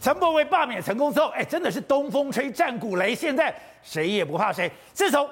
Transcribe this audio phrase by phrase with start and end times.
[0.00, 4.70] 陈伯威罢免成功之后，哎，真的是东风吹战鼓擂，现在谁也不怕谁。
[4.92, 5.28] 自从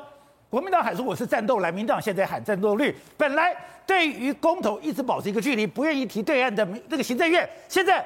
[0.50, 2.94] 国民党喊说我是战斗蓝，民党现在喊战斗绿。
[3.16, 3.54] 本来
[3.86, 8.04] 对于公投一直保持一个距离，不愿意提对岸的这个行政院，现在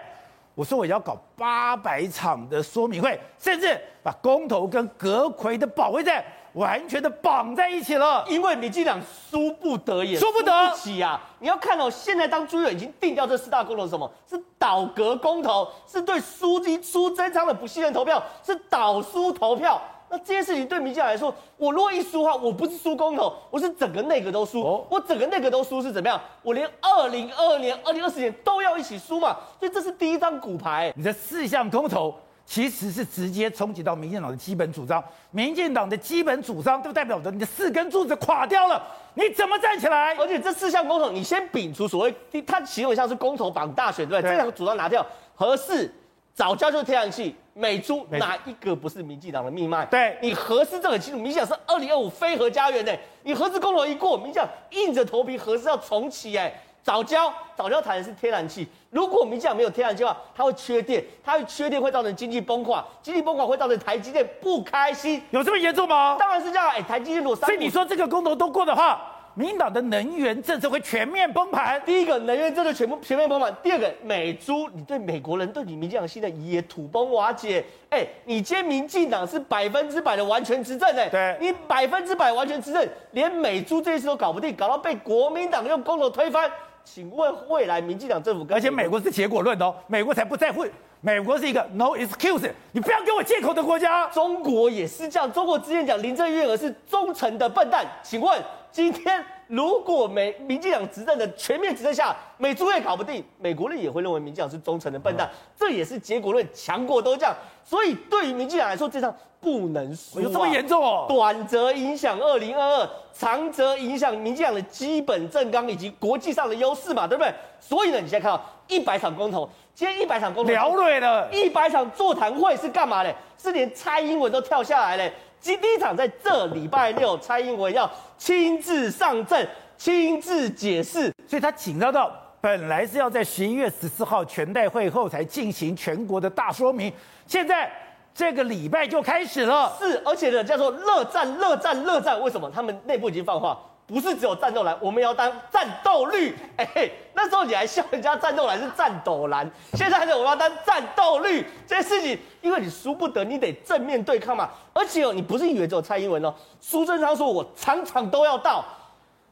[0.54, 6.22] 我说我要搞八百场的说明会，甚至把公投跟阁魁的保卫战。
[6.54, 11.20] 完全的绑在一起了，因为民进党输不得也输不得不起啊！
[11.38, 14.10] 你要看哦，现在当朱立伦已经定掉这四大公投是什么？
[14.28, 19.80] 是倒阁公投，是对苏基苏贞昌的不信任投票，是倒苏投票。
[20.12, 24.60] 那这件事情对民进党来说，我如果一输的话，我不是输公投，我是整个内阁都输。
[24.60, 26.20] 哦、我整个内阁都输是怎么样？
[26.42, 29.36] 我连二零二二年、二零二四年都要一起输嘛？
[29.60, 30.92] 所以这是第一张骨牌。
[30.96, 32.12] 你的四项公投。
[32.50, 40.16] 其实是直接冲击到民进党的基本主张，民进党的基本主张都代表着你的四根柱子垮掉了，你怎么站起来？
[40.16, 44.30] 而且这四项公投，你先摒除所谓，它形容像是公投绑大选，对不对？
[44.32, 45.88] 这两个主张拿掉，合适。
[46.34, 49.86] 早教就是天然气，美猪哪一个不是民进党的命脉？
[49.86, 52.92] 对，你核四这很清楚，民进党是二零二五非核家园呢，
[53.22, 56.52] 你核四公投一过，民进党硬着头皮核四要重启哎。
[56.82, 58.66] 早教早教谈的是天然气。
[58.90, 65.22] 如果民进党没有天然气的话，它会缺电，它会缺电会造成经济崩垮，经济崩垮会造成台积电不开心。
[65.30, 66.16] 有这么严重吗？
[66.18, 66.68] 当然是这样。
[66.70, 69.00] 哎，台积电如果所以你说这个公投都过的话，
[69.34, 71.80] 民进党的能源政策会全面崩盘。
[71.86, 77.64] 第一个，能源政策全部全面崩盘；第二个，美猪，你对美国人对你民进党现在也土崩瓦解。
[77.90, 86.50] 哎，你今天民进党是百分之百的完全执政，哎，对，你百分之百完全执政，连美猪这件事都搞不定，搞到被国民党用公投推翻。
[86.92, 90.66] 请问未来民进党政府，而且美国是结果论的哦，美国才不在乎，
[91.00, 94.08] 美国是一个 no excuse，你不要给我借口的国家。
[94.08, 107.34] 中国也是这样，中国之前讲林郑月娥是忠诚的笨蛋，请问今天如果美民进党执政的全面执政下，美猪也搞不定，美国人也会认为民进党是忠诚的笨蛋，嗯、这也是结果论，强国都这样。
[107.64, 110.22] 所以对于民进党来说，这场不能输、啊。
[110.22, 111.06] 有这么严重哦？
[111.08, 117.34] 短则影响二零二二，长则影响民进党的基本政纲以及国际上的优势嘛，对不对？
[117.58, 121.28] 所以呢，你现在看到一百场公投，今天一百场公投，聊累了。
[121.32, 123.12] 一百场座谈会是干嘛的？
[123.36, 125.12] 是连蔡英文都跳下来嘞。
[125.40, 132.12] 第一场在这礼拜六，蔡英文要亲自上阵，亲自解释，所以他紧张到。
[132.42, 136.90] 本来是要在十一月十四号全代会后才进行全国的大说明，
[137.26, 137.70] 现在
[138.14, 139.76] 这个礼拜就开始了。
[139.78, 142.18] 是，而且呢叫做热战、热战、热战。
[142.22, 142.50] 为什么？
[142.50, 143.58] 他们内部已经放话，
[143.90, 146.32] 不是只有战斗蓝，我们要当战斗绿。
[146.56, 151.44] 哎嘿，那时候你还笑人家战斗蓝是战斗蓝，现在呢我们要当战斗绿。
[151.66, 154.48] 这些事情，因为你输不得，你得正面对抗嘛。
[154.72, 158.64] 而且哦，你不是以为只有蔡英文哦，苏贞昌说我场场都要到。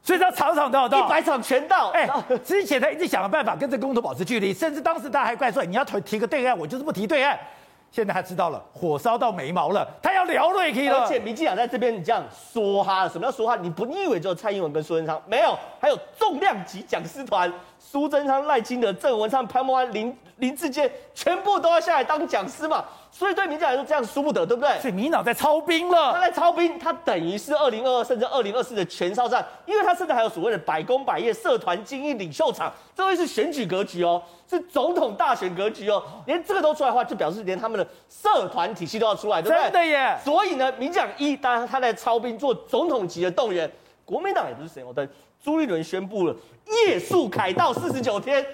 [0.01, 1.89] 所以他场场都要到，一百场全到。
[1.89, 2.09] 哎，
[2.43, 7.37] 之前他一直想个办法跟这公投保持距离，甚至当时他还怪说你要提提个对岸，我就是不提对岸。
[7.91, 11.01] 现在他知道了，火烧到眉毛了，他要聊瑞克了。
[11.01, 12.23] 而且民进党在这边你这样
[12.53, 13.55] 说哈，什么叫说哈？
[13.55, 15.21] 你不你以为只有蔡英文跟苏贞昌？
[15.25, 22.85] 没有，还有重量级讲师团，苏贞昌、赖清德、郑文灿、潘孟安、林林志坚，全部都要下来当讲师嘛。
[23.11, 24.79] 所以对民进党来说，这样输不得，对不对？
[24.79, 26.13] 所以民进党在操兵了。
[26.13, 36.03] 他在操兵，他等于是二零二二甚至二零二四的全哨战，因为他甚至还有所谓的百工百业社团精英领袖场，这会是选举格局哦，是总统大选格局哦。
[36.27, 39.63] 连这个都出来的话，就表示连他们的社团体系都要出来，对不对？
[39.63, 40.15] 真的耶。
[40.23, 43.69] 所以呢，民进党一，当然他在操兵做总统级的动员，
[44.05, 45.07] 国民党也不是省油灯。
[45.43, 46.35] 朱立伦宣布了
[46.87, 48.45] 夜宿凯道四十九天，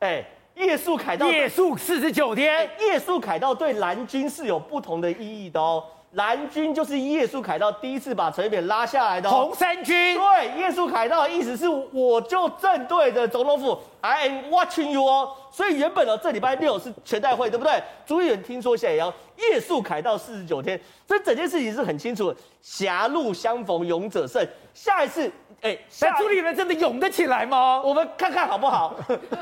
[0.00, 0.24] 哎。
[0.56, 2.70] 夜宿凯道，夜宿四十九天。
[2.78, 5.82] 夜宿凯道对蓝军是有不同的意义的哦。
[6.12, 10.16] 蓝军就是夜宿凯道第一次把陈水扁拉下来的红三军。
[10.16, 15.32] 对，夜宿凯道的意思是我就正对着总统府，I am watching you 哦。
[15.50, 17.82] 所以原本哦，这礼拜六是全代会，对不对？
[18.06, 22.36] 朱立伦听说现在也要夜宿凯道四十九天，所以整件事情是很清楚的。
[22.62, 25.28] 狭路相逢勇者胜，下一次。
[25.64, 27.80] 哎，那朱立伦真的勇得起来吗？
[27.82, 28.94] 我们看看好不好？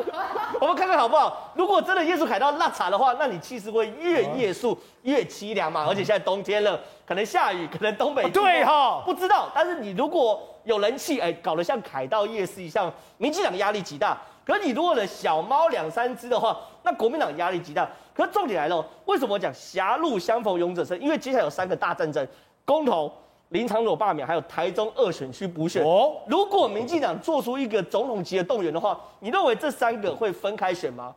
[0.61, 1.51] 我们看看好不好？
[1.57, 5.85] 如果真的夜宿凯道那惨的话，那你气势会越夜宿越凄凉嘛。
[5.89, 9.51] 而且现在冬天了，可能下雨，可能东北对哈，不知道。
[9.53, 14.17] 但是你如果有人气，哎，搞得像凯道夜市一样，民进党压力极大。
[14.47, 17.89] 可是你如果的小猫两三只的话，那国民党压力极大。
[18.15, 20.97] 可是重点来了，为什么我讲狭路相逢勇者胜？
[21.01, 22.25] 因为接下来有三个大战争，
[22.65, 23.13] 公投。
[23.53, 25.85] 林长佐罢免，还有台中二选区补选。
[25.85, 31.15] 哦，如果民进党做出一个总统级的动员的话，你认为这三个会分开选吗？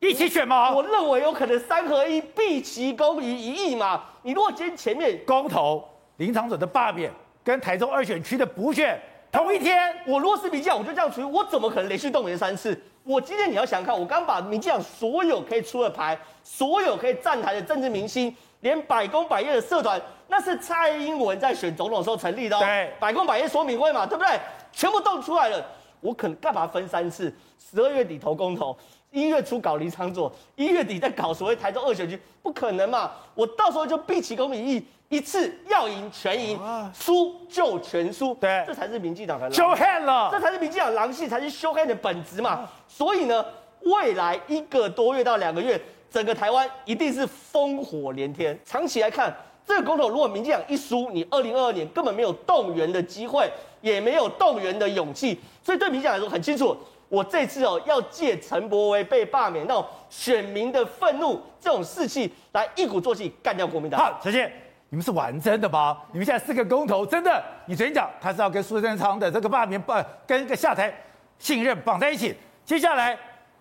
[0.00, 0.74] 一起选吗？
[0.74, 4.04] 我认为有可能三合一，毕其功于一役嘛。
[4.22, 5.82] 你如果今天前面公投
[6.18, 7.10] 林长佐的罢免
[7.42, 9.00] 跟台中二选区的补选
[9.32, 12.78] 同一天，我如果是民进党，我就这样处理，我怎么可能连续动员三次？
[13.02, 18.34] 我今天你要想看，我刚把民进党所有可以出的牌，所有可以站台的政治明星，
[18.64, 22.60] 连百工百业的社团，那是蔡英文在选总统的时候成立的哦。
[22.60, 24.40] 对，百工百业说明会嘛，对不对？
[24.72, 25.62] 全部都出来了。
[26.00, 27.30] 我可能干嘛分三次？
[27.58, 28.74] 十二月底投公投，
[29.10, 33.12] 一月初搞离场座，一月底再搞所谓台中二选区，不可能嘛！
[33.34, 36.58] 我到时候就毕其功名义，一次要赢全赢，
[36.94, 38.32] 输就全输。
[38.36, 42.66] 对，这才是民进党的 show hand 了，这才是民进党狼性，才是 show hand 的本质嘛。
[42.88, 43.44] 所以呢，
[43.82, 45.78] 未来一个多月到两个月，
[46.14, 48.56] 整个台湾一定是烽火连天。
[48.64, 49.34] 长期来看，
[49.66, 53.50] 这个公投如果民进党一输，你二零二二年根本没有动员的机会。
[53.80, 56.74] 也没有动员的勇气，所以对民进党来说很清楚，
[57.10, 64.00] 我这次哦要借陈柏威被罢免那种选民的愤怒这种士气，来一鼓作气干掉国民党。
[64.00, 64.50] 好，陈宪，
[64.88, 65.98] 你们是玩真的吗？
[66.12, 67.44] 你们现在四个公投真的？
[67.66, 70.90] 你昨天讲他是要跟苏贞昌的这个罢免绑，跟个下台
[71.38, 72.34] 信任绑在一起，
[72.64, 73.14] 接下来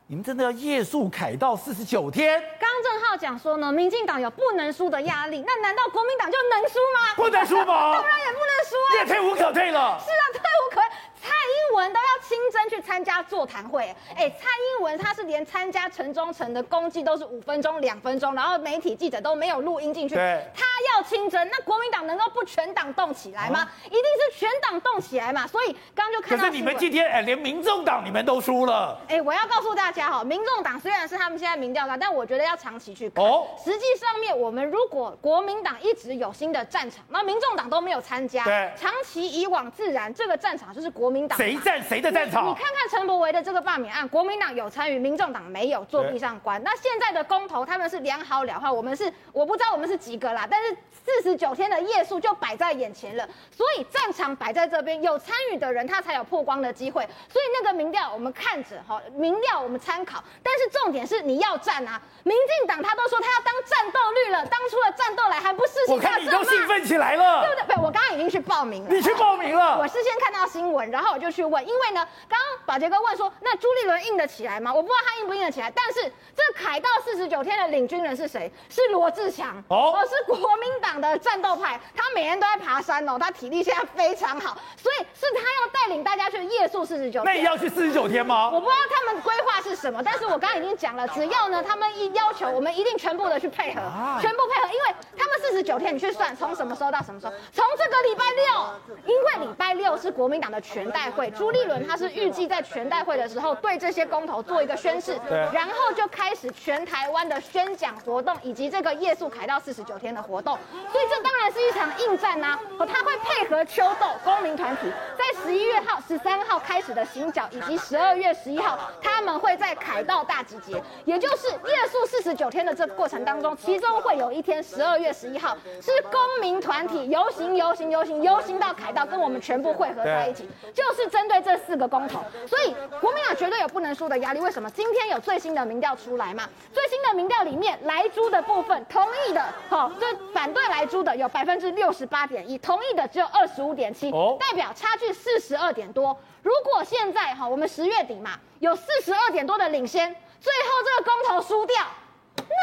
[0.07, 2.41] 你们真的要夜宿凯道四十九天？
[2.59, 7.15] 刚正浩讲说呢，民进党有不能输的压力，那难道国民党就能输吗？
[7.15, 7.93] 不能输吗？
[7.95, 8.89] 当然也不能输啊！
[8.91, 9.97] 你也退无可退了。
[9.99, 10.83] 是啊，退无可退。
[11.23, 20.15] 蔡英文都要亲征去参加座谈会，哎，蔡英文他是连参加城中城的公祭都是五分钟、两分钟，然后媒体记者都没有录音进去。
[20.15, 23.59] 对，他要清真，那国民党能够不全党动起来吗？
[23.59, 25.47] 啊、一定是全党动起来嘛。
[25.47, 28.99] 所以刚刚就看到，可是你们今天哎，连民众党你们都输了。
[29.07, 33.23] 哎，我要告诉大家哈，民众党虽然是他们现在民调高，但我觉得要长期去看。
[33.23, 42.49] 哦，实际上面我们如果国民党一直有新的战场，那民众党都没有参加，对，长期以往自然这个战场就是国民党谁战谁的战场。
[42.49, 46.61] 你看看陈柏维的这个罢免案，国民党有参与，民众党没有作弊上关。
[46.63, 50.72] 那现在的公投，他们是两好两坏，我们是我不知道我们是几个啦，但是
[51.05, 57.03] 四十九天的夜宿就摆在眼前了，所以战场摆在这边，有参与的人他才有曝光的机会。
[57.29, 62.01] 所以那个民调我们看着哈，民调我们参考，但是重点是你要战啊！
[62.23, 65.73] 民进党他都说他要当战斗绿了，当初的战斗来还不是？
[65.89, 67.75] 我看你都兴奋起来了，对不对？
[67.75, 68.89] 不，我刚刚已经去报名了。
[68.89, 69.77] 你去报名了？
[69.79, 72.07] 我事先看到新闻，然后我就去问，因为呢。
[72.29, 75.71] 刚刚宝杰哥问说：“那朱立伦硬得起来吗？”我不知道他硬不硬得起来。
[75.75, 76.01] 但是
[76.35, 78.51] 这凯到四十九天的领军人是谁？
[78.69, 81.79] 是罗志强哦，是国民党的战斗派。
[81.95, 87.25] 他每天都在爬山哦，他体力现在非常好，所以是他要带领大家去夜宿四十九天。
[87.25, 88.49] 那也要去四十九天吗？
[88.51, 93.81] 我不知道他们规划是什么，但是我刚刚已经讲了，只要呢他们一要求，我们一定全部的去配合，
[94.21, 97.33] 全部配合，因为他们四十九天，你去算从什么时候到什么时候？
[97.51, 105.19] 从这个礼拜六，因为礼拜六是国民党的全代会，朱立伦他是预计在全代会的时候对这些公投做一个宣誓，
[105.51, 110.52] 然后就开始全台湾的宣讲活动，以及这个夜宿凯道四十九天的活动，
[110.91, 112.59] 所以这当然是一场硬战呐。
[112.77, 132.19] 哦，他会配合秋斗公民团体，在十一月号、十三号开始的行脚，以及十二月十一号，他们会在凯道大集结，也就是夜宿四十九天的这个过程当中，其中会有一天十二月十一号是公民团体游行、游行、游行、游行到凯道，跟我们全部汇合在一起，就是针对这四个公投。
[132.47, 134.39] 所以国民党绝对有不能输的压力。
[134.39, 134.69] 为什么？
[134.71, 136.47] 今天有最新的民调出来嘛？
[136.73, 146.17] 最新的民调里面，莱猪的部分同意的，好，就反对莱猪的有百分之六十八点一，同意的只有二十五点七，代表差距四十二点多。
[146.41, 151.75] 如果现在哈，我们十月底嘛，有四十二点多的领先，最后这个公投输掉。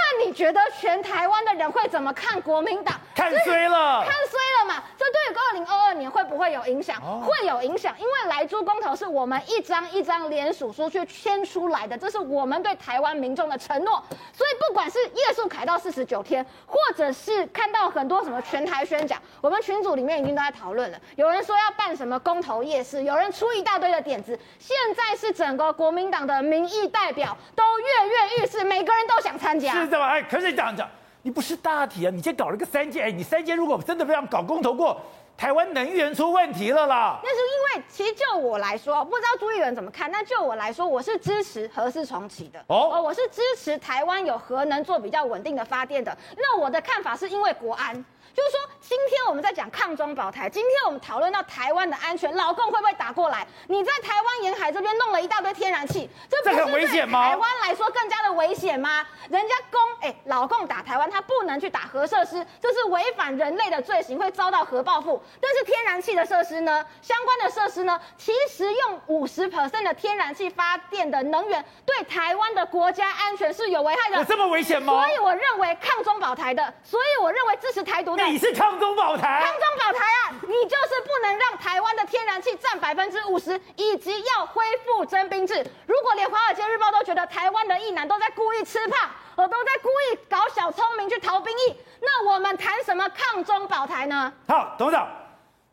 [0.00, 2.98] 那你觉得全台湾的人会怎么看国民党？
[3.14, 4.82] 看衰了，看衰了嘛？
[4.96, 6.96] 这对于二零二二年会不会有影响？
[7.02, 14.02] 哦、会有影响，因为来猪公投是我们一张一张联署书去签出来的，这是我们对台湾民众的承诺。
[14.32, 20.98] 所以不管是夜宿凯到四十九天，或者是看到很多什么全台宣讲，我们群组里面已经都在讨论了。
[21.16, 24.38] 有人说要办什么公投夜市，有人出一大堆的点子。
[24.58, 29.72] 现在是整个国民党的民意代表都跃跃欲试，每个人都想参加。
[29.90, 30.10] 是的吧？
[30.10, 30.88] 哎，可是讲讲，
[31.22, 32.10] 你不是大体啊？
[32.14, 35.00] 你先搞了个三阶，哎，你三阶如果真的非要搞公投过，
[35.36, 37.18] 台湾能源出问题了啦。
[37.24, 40.08] 那是因为，其实就我来说，不知道朱议员怎么看。
[40.12, 42.64] 那就我来说，我是支持核四重启的。
[42.68, 46.16] 哦，我是支持台湾有核能做比较稳定的发电的。
[46.36, 48.04] 那我的看法是因为国安。
[48.34, 53.46] 就是说，今天我们在讲抗中保台，今天我们讨论到台湾的安全，老共会不会打过来？
[53.68, 59.06] 你在台湾沿海这边弄了一大堆天然气，这不是对台湾来说更加的危险吗？
[59.28, 65.22] 人家共哎、欸，老共打台湾，他不能去打核设施，这是违反人类的罪行，会遭到核报复。
[65.40, 74.18] 但是天然气的设施呢，相关的设施呢，其实用五十 percent 的天然气发电的能源，对台湾的国家安全是有危害的。
[74.18, 74.92] 有这么危险吗？
[74.92, 79.40] 所以我认为抗中保台的，所以我认为支持台独的，你是抗中保台？
[79.40, 80.34] 抗中保台啊！
[80.42, 85.54] 你就是不能让台湾的天然气占百分之五十，以及要恢复征兵制。
[85.86, 94.32] 如果连《华尔街日报》都觉得台湾的意男都在故意吃胖，我都在故意搞小聪明去逃兵役，那我们谈什么抗中保台呢？
[94.46, 95.08] 好，董事长，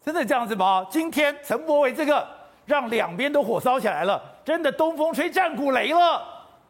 [0.03, 0.85] 真的这样子吗？
[0.89, 2.27] 今天陈柏伟这个
[2.65, 6.23] 让两边都火烧起来了，真的东风吹战鼓擂了。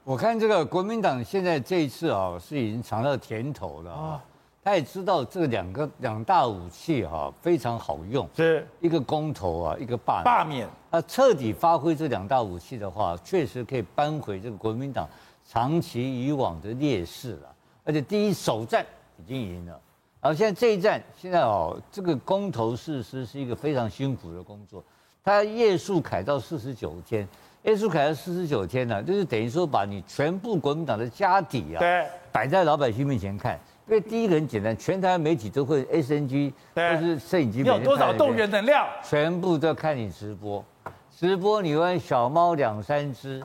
[0.04, 4.22] 我看这个国民党现在这一次啊，是已经尝到甜头了啊。
[4.68, 8.68] 他也知道这两个两大武器哈非常好用，是。
[8.82, 10.68] 一个公投啊，一个罢罢免。
[10.90, 15.08] 啊，彻底发挥这两大武器的话，确实可以扳回这个国民党
[15.46, 17.56] 长期以往的劣势了。
[17.86, 18.86] 而且第一首战
[19.18, 19.80] 已经赢了，
[20.20, 24.84] 然后现在这一战，现在哦，这个公投实施是一个非常辛苦的工作，
[25.24, 27.26] 它夜宿凯到四十九天，
[27.64, 33.58] 夜宿凯到四十九天呢，就是等于说把你全部国民党的家底啊，对，摆在老百姓面前看。
[33.88, 40.64] 因为第一个很简单，全台媒体都会 SNG，就是摄影机，有多少动员能量，全部都看你直播。
[41.18, 43.42] 直播你问小猫两三只，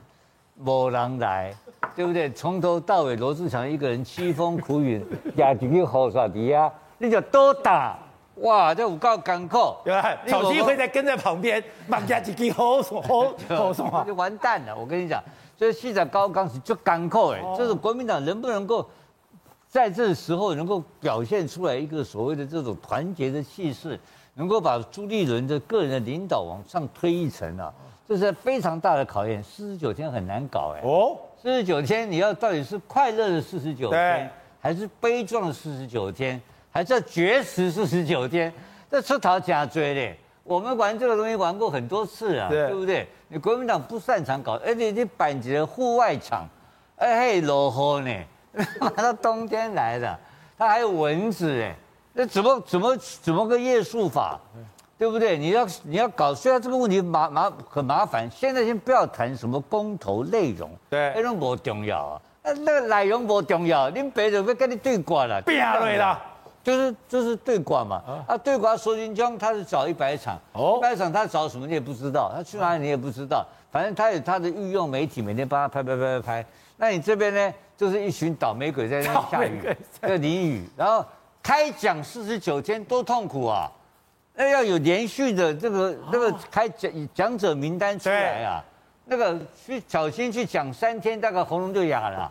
[0.57, 1.55] 没人来，
[1.95, 2.29] 对不对？
[2.33, 5.01] 从头到尾罗志祥一个人凄风苦雨，
[5.37, 6.69] 压几个好耍的啊，
[6.99, 7.97] 你就多打，
[8.39, 9.77] 哇，这有够艰苦。
[9.85, 10.19] 对吧？
[10.27, 14.77] 小鸡会在跟在旁边，满家几个好耍好好耍，就完蛋了。
[14.77, 15.23] 我跟你讲，
[15.57, 18.85] 所以现在高岗是就港口哎，就是国民党能不能够？
[19.73, 23.99] 在这时候能够表现出来一个所谓的这种团结的气势，
[24.35, 27.73] 能够把朱立伦的个人的领导往上推一层啊，
[28.07, 29.43] 这是非常大的考验。
[29.43, 30.83] 四十九天很难搞哎。
[30.85, 36.39] 哦，四十九天你要到底是快乐的四十九天，还是悲壮的四十九天，
[36.71, 38.53] 还是要绝食四十九天？
[38.91, 40.19] 这出逃假追嘞。
[40.45, 43.09] 我们玩这个东西玩过很多次啊，对不对？
[43.29, 46.47] 你国民党不擅长搞，而且你板子的户外场，
[46.97, 48.25] 哎嘿，落雨呢。
[48.81, 50.19] 马上冬天来了，
[50.59, 51.75] 它还有蚊子哎，
[52.13, 54.39] 那怎么怎么怎么个夜宿法，
[54.99, 55.39] 对不对？
[55.39, 65.59] 你要你要搞，虽然这个问题麻麻很麻烦，现在先不要谈什么公投内容，对，内容不重要啊，那那个内容不重要，你别人会跟你对挂了，对
[65.97, 66.21] 了，
[66.63, 77.55] 就是就是对挂嘛，啊，对挂说金江他是找一百场，哦，一百场他找什么你也不知道，他去哪里你也不知道，反正他有他的御用媒体，每天帮他拍拍拍拍拍，那你这边呢？
[77.83, 81.05] 就是一群倒霉鬼在那里 下雨，在淋雨，然后
[81.43, 83.69] 开讲四十九天多痛苦啊！
[84.37, 88.63] 那要有连续的这个那个开讲讲者名单出来啊，
[89.07, 89.37] 那个
[89.67, 92.31] 去小心去讲三天，大概喉咙就哑了，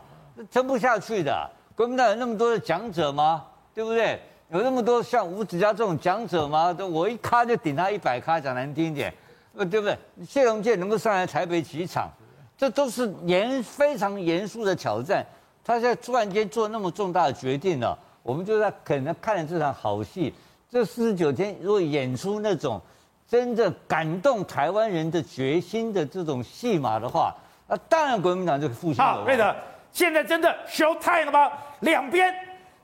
[0.50, 1.50] 撑不下去的。
[1.76, 3.44] 国民党有那么多的讲者吗？
[3.76, 4.18] 对不对？
[4.52, 6.74] 有那么多像吴子嘉这种讲者吗？
[6.90, 9.14] 我一咖就顶他一百咖，讲难听一点，
[9.58, 9.98] 呃对不对？
[10.26, 12.10] 谢龙介能够上来台北几场，
[12.58, 15.26] 这都是严非常严肃的挑战。
[15.64, 20.34] 他现在突然间做那么重大的决定了，我们就在可能看了这场好戏。
[20.70, 22.82] 这四十九天如果演出那种
[23.28, 27.36] 真的感动台湾人的决心的这种戏码的话，
[27.68, 29.14] 那当然国民党就复兴了。
[29.14, 29.56] 好，对的，
[29.92, 31.52] 现在真的 show time 了吗？
[31.82, 32.34] 两边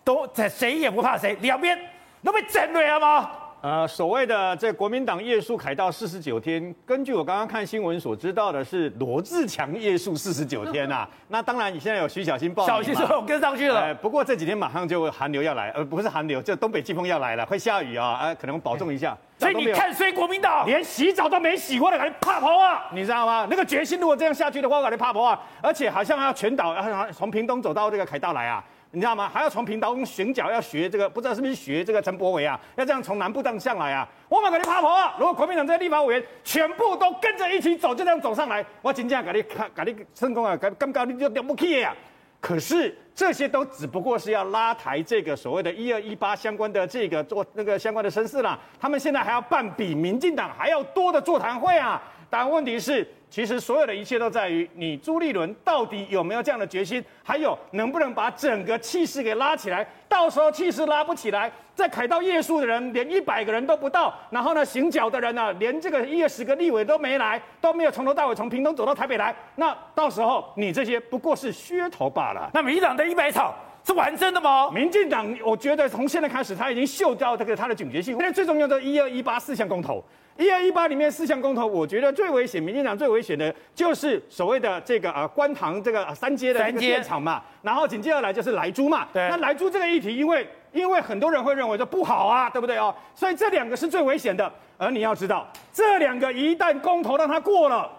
[0.04, 1.78] 都在，谁也不怕谁，两边
[2.24, 3.32] 都被整了吗？
[3.60, 11.10] 呃，所谓的这国民党夜宿凯道四十九天，根据我刚刚看新闻所知道的是罗志强夜宿四十九天呐、啊。
[11.28, 13.82] 那当然，你现在有徐小新报，小新说我跟上去了。
[13.82, 19.18] 呃，不过这几天马上就寒流要来，呃，不是寒流，就东北季风要来了，会下雨啊，呃，可能保重一下。
[19.40, 22.86] 所以你看衰国民党，连洗澡都没洗过的，还怕跑啊？
[22.94, 23.48] 你知道吗？
[23.50, 25.40] 那个决心如果这样下去的话，我感觉怕跑啊！
[25.62, 28.64] 而且好像要全岛，要从屏东走到这个凯道来啊。
[28.92, 29.30] 你知道吗？
[29.32, 32.60] 还要从屏东寻角要学这个，不知道是不是学这个陈柏惟啊？
[32.76, 34.08] 要这样从南部荡上来啊？
[34.30, 35.14] 我马给你趴跑啊！
[35.20, 40.56] 如果国民党这些立法委员全部都跟着一起走，就这样走上来，我真正给你看，给你成功啊！
[40.56, 41.94] 给刚刚你就了不起呀！
[42.40, 48.58] 可是这些都只不过是要拉抬这个所谓的“一二一八”相关的这个做那个相关的声势啦。
[48.80, 52.02] 他们现在还要办比民进党还要多的座谈会啊！
[52.30, 53.06] 但问题是。
[53.30, 59.86] 其实所有的一切都在于你朱立伦到底有没有这样的决心，还有能不能把整个气势给拉起来。
[60.08, 69.36] 到时候气势拉不起来，在凯道夜宿的人连一百个人都不到，然后呢，行脚的人呢，连这个一二十个立委都没来，都没有从头到尾从屏东走到台北来。
[69.56, 72.50] 那到时候你这些不过是噱头罢了。
[72.54, 73.54] 那民进党的一百草
[73.84, 74.72] 是玩真的吗？
[74.72, 78.16] 民进党，我觉得从现在开始，他已经嗅到这个他的警觉性。
[78.16, 80.02] 现在最重要的一二一八四项公投，
[80.38, 89.08] 一二一八里面四项公投，我觉得最危险，民进党最危险的就是所谓的这个呃官塘这个三阶的这个电厂嘛，然后紧接着来就是莱猪嘛。
[89.12, 89.28] 对。
[89.30, 92.94] 那莱猪这个议题，因为因为很多人会认为说不好啊，对不对哦？
[93.16, 94.52] 所以这两个是最危险的。
[94.78, 97.92] 而你要知道，这两个一旦公投让它过了，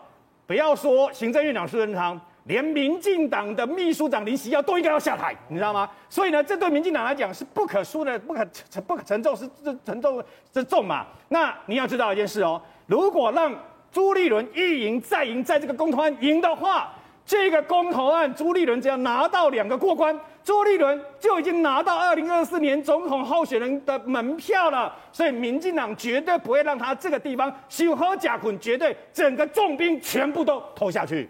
[0.46, 2.20] 不要说行政院长苏贞昌。
[2.48, 5.88] 连民进党的秘书长林锡耀都应该要下台，你知道吗？
[6.08, 11.06] 所以呢，这对民进党来讲是不可输的，不可承不可承受，是这承受之重嘛。
[11.28, 13.54] 那你要知道一件事哦，如果让
[13.92, 16.90] 朱立伦一赢再赢，在这个公投案赢的话，
[17.26, 24.90] 这个公投案朱立伦只要拿到两个过关，朱立伦就已经拿到二零二四年总统候选人的门票了。
[25.12, 31.28] 所以民进党绝对不会让他这个地方修好甲捆，绝对整个重兵全部都投下去。